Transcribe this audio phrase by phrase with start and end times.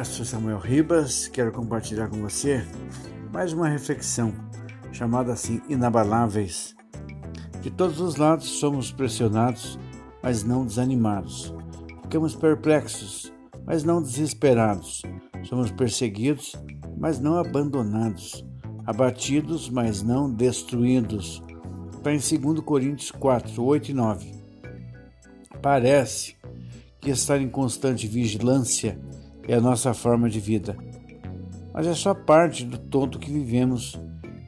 [0.00, 1.28] Olá, sou Samuel Ribas.
[1.28, 2.66] Quero compartilhar com você
[3.30, 4.32] mais uma reflexão
[4.90, 6.74] chamada assim Inabaláveis.
[7.60, 9.78] De todos os lados somos pressionados,
[10.22, 11.54] mas não desanimados.
[12.04, 13.30] Ficamos perplexos,
[13.66, 15.02] mas não desesperados.
[15.42, 16.56] Somos perseguidos,
[16.96, 18.42] mas não abandonados.
[18.86, 21.42] Abatidos, mas não destruídos.
[21.92, 24.34] Está em 2 Coríntios 4, 8 e 9.
[25.60, 26.38] Parece
[27.02, 28.98] que estar em constante vigilância
[29.50, 30.76] é a nossa forma de vida.
[31.74, 34.00] Mas é só parte do todo que vivemos.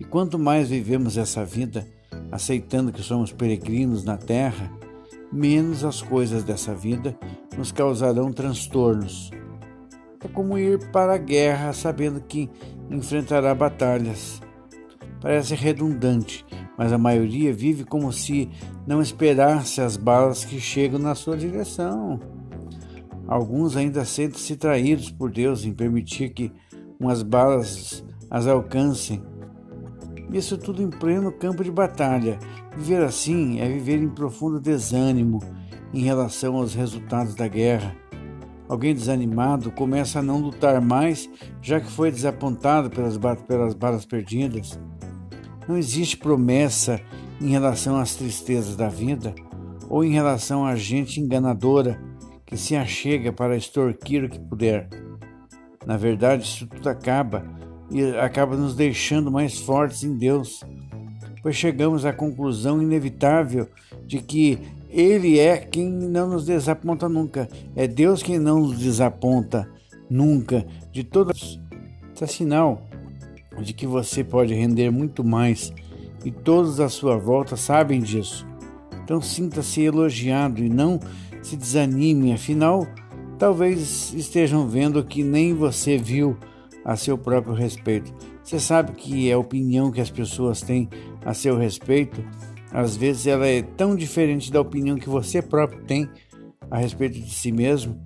[0.00, 1.86] E quanto mais vivemos essa vida,
[2.32, 4.72] aceitando que somos peregrinos na terra,
[5.32, 7.16] menos as coisas dessa vida
[7.56, 9.30] nos causarão transtornos.
[10.20, 12.50] É como ir para a guerra sabendo que
[12.90, 14.40] enfrentará batalhas.
[15.20, 16.44] Parece redundante,
[16.76, 18.50] mas a maioria vive como se
[18.84, 22.18] não esperasse as balas que chegam na sua direção.
[23.28, 26.50] Alguns ainda sentem-se traídos por Deus em permitir que
[26.98, 29.22] umas balas as alcancem.
[30.32, 32.38] Isso tudo em pleno campo de batalha.
[32.74, 35.40] Viver assim é viver em profundo desânimo
[35.92, 37.94] em relação aos resultados da guerra.
[38.66, 41.28] Alguém desanimado começa a não lutar mais,
[41.60, 44.78] já que foi desapontado pelas, pelas balas perdidas.
[45.66, 46.98] Não existe promessa
[47.42, 49.34] em relação às tristezas da vida
[49.88, 52.07] ou em relação à gente enganadora
[52.48, 54.88] que se achega para extorquir o que puder.
[55.86, 57.44] Na verdade, isso tudo acaba
[57.90, 60.64] e acaba nos deixando mais fortes em Deus,
[61.42, 63.68] pois chegamos à conclusão inevitável
[64.06, 64.58] de que
[64.88, 67.46] Ele é quem não nos desaponta nunca.
[67.76, 69.70] É Deus quem não nos desaponta
[70.08, 70.66] nunca.
[70.90, 71.60] De todas,
[72.18, 72.82] é sinal
[73.60, 75.70] de que você pode render muito mais
[76.24, 78.46] e todos à sua volta sabem disso.
[79.04, 80.98] Então sinta-se elogiado e não
[81.48, 82.86] se desanime, afinal,
[83.38, 86.36] talvez estejam vendo que nem você viu
[86.84, 88.12] a seu próprio respeito.
[88.44, 90.88] Você sabe que a opinião que as pessoas têm
[91.24, 92.22] a seu respeito,
[92.70, 96.08] às vezes ela é tão diferente da opinião que você próprio tem
[96.70, 97.98] a respeito de si mesmo.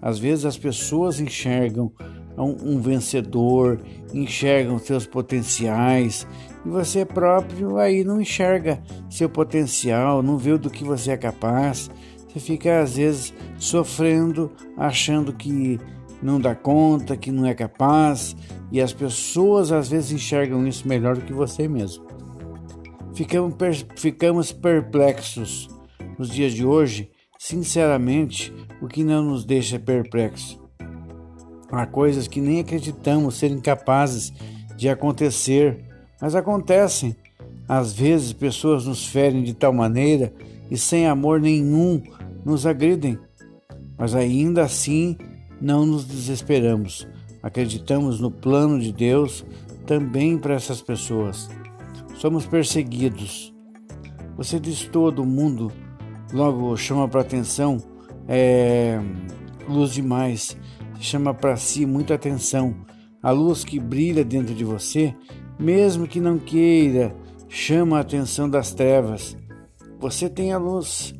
[0.00, 1.92] Às vezes as pessoas enxergam
[2.38, 3.78] um, um vencedor,
[4.12, 6.26] enxergam seus potenciais
[6.64, 11.90] e você próprio aí não enxerga seu potencial, não vê do que você é capaz,
[12.36, 15.80] você fica às vezes sofrendo, achando que
[16.22, 18.36] não dá conta, que não é capaz,
[18.70, 22.04] e as pessoas às vezes enxergam isso melhor do que você mesmo.
[23.14, 25.68] Ficamos, ficamos perplexos
[26.18, 30.60] nos dias de hoje, sinceramente, o que não nos deixa perplexos.
[31.72, 34.32] Há coisas que nem acreditamos serem capazes
[34.76, 35.82] de acontecer,
[36.20, 37.16] mas acontecem.
[37.66, 40.32] Às vezes, pessoas nos ferem de tal maneira
[40.70, 42.02] e sem amor nenhum
[42.46, 43.18] nos agridem,
[43.98, 45.18] mas ainda assim
[45.60, 47.06] não nos desesperamos.
[47.42, 49.44] Acreditamos no plano de Deus
[49.84, 51.50] também para essas pessoas.
[52.14, 53.52] Somos perseguidos.
[54.36, 55.72] Você diz todo mundo,
[56.32, 57.78] logo chama para atenção,
[58.28, 59.00] é,
[59.68, 60.56] luz demais,
[61.00, 62.76] chama para si muita atenção.
[63.20, 65.12] A luz que brilha dentro de você,
[65.58, 67.12] mesmo que não queira,
[67.48, 69.36] chama a atenção das trevas.
[69.98, 71.12] Você tem a luz,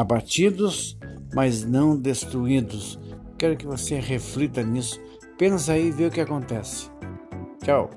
[0.00, 0.96] abatidos,
[1.34, 2.98] mas não destruídos.
[3.36, 5.00] Quero que você reflita nisso.
[5.36, 6.90] Pensa aí e vê o que acontece.
[7.62, 7.90] Tchau.